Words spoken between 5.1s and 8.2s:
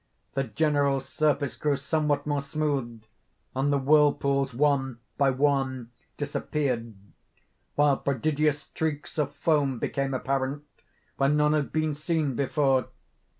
by one, disappeared, while